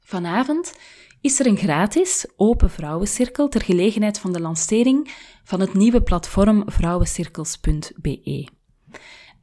Vanavond 0.00 0.74
is 1.20 1.40
er 1.40 1.46
een 1.46 1.56
gratis 1.56 2.26
open 2.36 2.70
vrouwencirkel 2.70 3.48
ter 3.48 3.62
gelegenheid 3.62 4.18
van 4.18 4.32
de 4.32 4.40
lancering 4.40 5.14
van 5.44 5.60
het 5.60 5.74
nieuwe 5.74 6.02
platform 6.02 6.62
vrouwencirkels.be. 6.66 8.55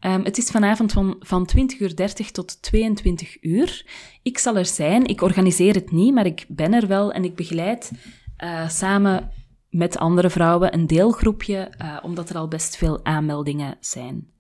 Um, 0.05 0.24
het 0.24 0.38
is 0.38 0.50
vanavond 0.50 0.91
van, 0.91 1.15
van 1.19 1.50
20.30 1.57 1.77
uur 1.77 2.31
tot 2.31 2.62
22 2.62 3.43
uur. 3.43 3.86
Ik 4.22 4.38
zal 4.38 4.57
er 4.57 4.65
zijn. 4.65 5.05
Ik 5.05 5.22
organiseer 5.22 5.74
het 5.74 5.91
niet, 5.91 6.13
maar 6.13 6.25
ik 6.25 6.45
ben 6.48 6.74
er 6.74 6.88
wel 6.88 7.12
en 7.12 7.24
ik 7.24 7.36
begeleid 7.36 7.91
uh, 8.43 8.69
samen 8.69 9.31
met 9.69 9.98
andere 9.98 10.29
vrouwen 10.29 10.74
een 10.74 10.88
deelgroepje, 10.88 11.72
uh, 11.81 11.98
omdat 12.01 12.29
er 12.29 12.38
al 12.38 12.48
best 12.48 12.77
veel 12.77 13.05
aanmeldingen 13.05 13.77
zijn. 13.79 14.31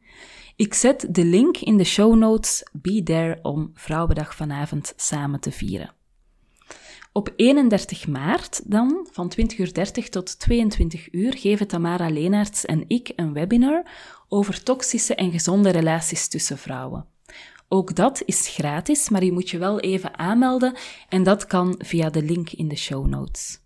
Ik 0.55 0.73
zet 0.73 1.07
de 1.09 1.25
link 1.25 1.57
in 1.57 1.77
de 1.77 1.83
show 1.83 2.15
notes. 2.15 2.63
Be 2.71 3.03
there 3.03 3.39
om 3.41 3.71
Vrouwendag 3.73 4.35
vanavond 4.35 4.93
samen 4.95 5.39
te 5.39 5.51
vieren. 5.51 5.93
Op 7.11 7.33
31 7.35 8.07
maart 8.07 8.71
dan, 8.71 9.07
van 9.11 9.31
20.30 9.39 9.57
uur 9.57 10.09
tot 10.09 10.39
22 10.39 11.13
uur, 11.13 11.37
geven 11.37 11.67
Tamara 11.67 12.09
Leenaerts 12.09 12.65
en 12.65 12.83
ik 12.87 13.11
een 13.15 13.33
webinar 13.33 13.83
over 14.33 14.63
toxische 14.63 15.15
en 15.15 15.31
gezonde 15.31 15.69
relaties 15.69 16.27
tussen 16.27 16.57
vrouwen. 16.57 17.05
Ook 17.67 17.95
dat 17.95 18.21
is 18.25 18.47
gratis, 18.47 19.09
maar 19.09 19.23
je 19.23 19.31
moet 19.31 19.49
je 19.49 19.57
wel 19.57 19.79
even 19.79 20.17
aanmelden 20.17 20.75
en 21.09 21.23
dat 21.23 21.47
kan 21.47 21.75
via 21.77 22.09
de 22.09 22.23
link 22.23 22.49
in 22.49 22.67
de 22.67 22.75
show 22.75 23.07
notes. 23.07 23.61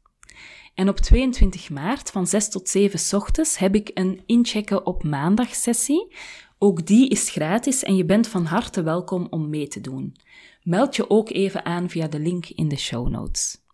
En 0.73 0.89
op 0.89 0.97
22 0.97 1.69
maart 1.69 2.11
van 2.11 2.27
6 2.27 2.49
tot 2.49 2.69
7 2.69 3.17
ochtends 3.17 3.57
heb 3.57 3.75
ik 3.75 3.91
een 3.93 4.21
inchecken 4.25 4.85
op 4.85 5.03
maandag 5.03 5.55
sessie. 5.55 6.15
Ook 6.57 6.85
die 6.85 7.09
is 7.09 7.29
gratis 7.29 7.83
en 7.83 7.95
je 7.95 8.05
bent 8.05 8.27
van 8.27 8.45
harte 8.45 8.83
welkom 8.83 9.27
om 9.29 9.49
mee 9.49 9.67
te 9.67 9.81
doen. 9.81 10.15
Meld 10.63 10.95
je 10.95 11.09
ook 11.09 11.29
even 11.29 11.65
aan 11.65 11.89
via 11.89 12.07
de 12.07 12.19
link 12.19 12.45
in 12.45 12.67
de 12.67 12.77
show 12.77 13.07
notes. 13.07 13.65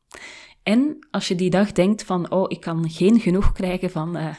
En 0.64 1.08
als 1.12 1.28
je 1.28 1.36
die 1.36 1.50
dag 1.50 1.72
denkt 1.72 2.04
van, 2.04 2.32
oh, 2.32 2.46
ik 2.48 2.62
kan 2.62 2.90
geen 2.90 3.20
genoeg 3.20 3.52
krijgen 3.52 3.92
van 3.92 4.18
uh, 4.18 4.36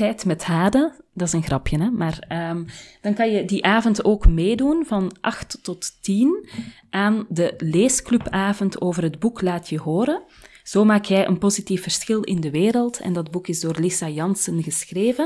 tijd 0.00 0.24
met 0.24 0.44
Hade, 0.44 0.92
dat 1.14 1.26
is 1.26 1.32
een 1.32 1.42
grapje, 1.42 1.78
hè? 1.78 1.90
maar 1.90 2.48
um, 2.50 2.66
dan 3.00 3.14
kan 3.14 3.30
je 3.30 3.44
die 3.44 3.64
avond 3.64 4.04
ook 4.04 4.28
meedoen 4.28 4.84
van 4.86 5.16
8 5.20 5.58
tot 5.62 6.02
10 6.02 6.48
aan 6.90 7.26
de 7.28 7.54
leesclubavond 7.58 8.80
over 8.80 9.02
het 9.02 9.18
boek 9.18 9.42
Laat 9.42 9.68
je 9.68 9.78
horen. 9.78 10.22
Zo 10.62 10.84
maak 10.84 11.04
jij 11.04 11.26
een 11.26 11.38
positief 11.38 11.82
verschil 11.82 12.22
in 12.22 12.40
de 12.40 12.50
wereld. 12.50 13.00
En 13.00 13.12
dat 13.12 13.30
boek 13.30 13.48
is 13.48 13.60
door 13.60 13.76
Lisa 13.80 14.08
Jansen 14.08 14.62
geschreven. 14.62 15.24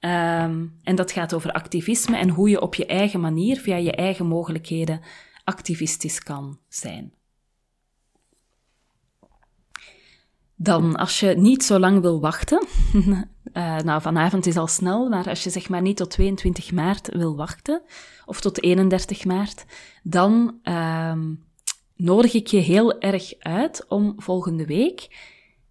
Um, 0.00 0.78
en 0.82 0.94
dat 0.94 1.12
gaat 1.12 1.34
over 1.34 1.52
activisme 1.52 2.16
en 2.16 2.28
hoe 2.28 2.48
je 2.48 2.60
op 2.60 2.74
je 2.74 2.86
eigen 2.86 3.20
manier, 3.20 3.60
via 3.60 3.76
je 3.76 3.92
eigen 3.92 4.26
mogelijkheden, 4.26 5.00
activistisch 5.44 6.22
kan 6.22 6.58
zijn. 6.68 7.12
Dan, 10.62 10.96
als 10.96 11.20
je 11.20 11.26
niet 11.26 11.64
zo 11.64 11.78
lang 11.78 12.00
wil 12.00 12.20
wachten, 12.20 12.66
uh, 12.94 13.78
nou 13.88 14.00
vanavond 14.00 14.46
is 14.46 14.56
al 14.56 14.66
snel, 14.66 15.08
maar 15.08 15.28
als 15.28 15.44
je 15.44 15.50
zeg 15.50 15.68
maar 15.68 15.82
niet 15.82 15.96
tot 15.96 16.10
22 16.10 16.72
maart 16.72 17.08
wil 17.12 17.36
wachten, 17.36 17.82
of 18.26 18.40
tot 18.40 18.62
31 18.62 19.24
maart, 19.24 19.64
dan 20.02 20.58
uh, 20.64 21.18
nodig 21.96 22.34
ik 22.34 22.46
je 22.46 22.58
heel 22.58 23.00
erg 23.00 23.34
uit 23.38 23.84
om 23.88 24.14
volgende 24.16 24.66
week 24.66 25.08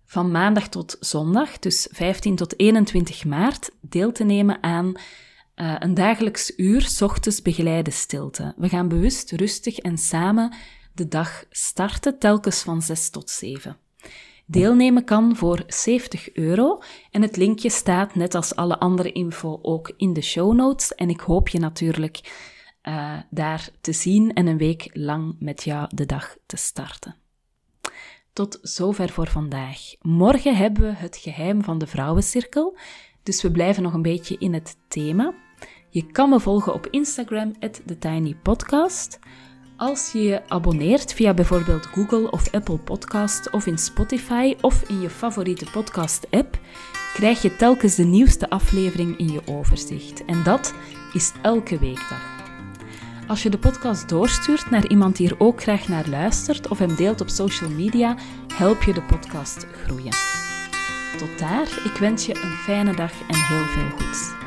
van 0.06 0.32
maandag 0.32 0.68
tot 0.68 0.98
zondag, 1.00 1.60
dus 1.60 1.88
15 1.92 2.36
tot 2.36 2.60
21 2.60 3.26
maart, 3.26 3.72
deel 3.82 4.12
te 4.12 4.24
nemen 4.24 4.64
aan 4.64 4.88
uh, 5.56 5.76
een 5.80 5.94
dagelijks 5.94 6.54
uur 6.58 6.98
ochtends 7.00 7.42
begeleide 7.42 7.92
stilte. 7.92 8.54
We 8.58 8.70
gaan 8.70 8.88
bewust, 8.88 9.32
rustig 9.32 9.78
en 9.78 9.98
samen 9.98 10.54
de 10.94 11.08
dag 11.08 11.44
starten, 11.50 12.20
telkens 12.20 12.62
van 12.62 12.82
6 12.82 13.10
tot 13.10 13.30
7. 13.30 13.78
Deelnemen 14.52 15.04
kan 15.04 15.36
voor 15.36 15.64
70 15.68 16.34
euro 16.34 16.82
en 17.12 17.22
het 17.22 17.38
linkje 17.38 17.70
staat 17.70 18.16
net 18.16 18.36
als 18.36 18.56
alle 18.56 18.80
andere 18.80 19.12
info 19.12 19.60
ook 19.62 19.94
in 19.98 20.14
de 20.14 20.22
show 20.22 20.54
notes. 20.54 20.96
En 20.96 21.10
ik 21.10 21.20
hoop 21.20 21.48
je 21.50 21.60
natuurlijk 21.60 22.20
uh, 22.84 23.18
daar 23.30 23.70
te 23.82 23.94
zien 23.94 24.34
en 24.34 24.48
een 24.48 24.58
week 24.58 24.90
lang 24.94 25.36
met 25.40 25.64
jou 25.64 25.88
de 25.96 26.06
dag 26.06 26.38
te 26.46 26.58
starten. 26.58 27.16
Tot 28.34 28.60
zover 28.62 29.10
voor 29.10 29.28
vandaag. 29.28 29.80
Morgen 30.02 30.56
hebben 30.56 30.84
we 30.84 30.96
het 30.96 31.18
geheim 31.18 31.64
van 31.64 31.78
de 31.78 31.88
vrouwencirkel, 31.88 32.78
dus 33.24 33.42
we 33.42 33.52
blijven 33.52 33.84
nog 33.84 33.94
een 33.94 34.02
beetje 34.02 34.38
in 34.38 34.54
het 34.54 34.78
thema. 34.88 35.34
Je 35.90 36.06
kan 36.12 36.30
me 36.30 36.40
volgen 36.40 36.74
op 36.74 36.88
Instagram, 36.88 37.60
TheTinyPodcast. 37.60 39.20
Als 39.80 40.12
je 40.12 40.24
je 40.24 40.42
abonneert 40.48 41.14
via 41.14 41.34
bijvoorbeeld 41.34 41.86
Google 41.86 42.32
of 42.32 42.54
Apple 42.54 42.78
Podcast 42.78 43.50
of 43.50 43.66
in 43.66 43.78
Spotify 43.78 44.56
of 44.62 44.90
in 44.90 45.02
je 45.02 45.10
favoriete 45.10 45.66
podcast-app, 45.72 46.60
krijg 47.14 47.42
je 47.42 47.56
telkens 47.56 47.96
de 47.96 48.04
nieuwste 48.04 48.50
aflevering 48.50 49.18
in 49.18 49.32
je 49.32 49.42
overzicht. 49.46 50.26
En 50.26 50.44
dat 50.44 50.74
is 51.14 51.32
elke 51.42 51.80
weekdag. 51.80 52.22
Als 53.28 53.44
je 53.44 53.50
de 53.50 53.58
podcast 53.58 54.10
doorstuurt 54.10 54.70
naar 54.70 54.88
iemand 54.88 55.16
die 55.16 55.30
er 55.30 55.40
ook 55.40 55.62
graag 55.62 55.88
naar 55.88 56.08
luistert 56.08 56.68
of 56.68 56.80
hem 56.80 56.96
deelt 56.96 57.22
op 57.22 57.30
social 57.30 57.70
media, 57.70 58.16
help 58.54 58.84
je 58.84 58.94
de 58.94 59.04
podcast 59.04 59.68
groeien. 59.84 60.16
Tot 61.18 61.40
daar, 61.40 61.82
ik 61.86 61.98
wens 62.00 62.26
je 62.26 62.36
een 62.36 62.52
fijne 62.52 62.96
dag 62.96 63.12
en 63.28 63.36
heel 63.36 63.66
veel 63.66 63.90
goeds. 63.90 64.39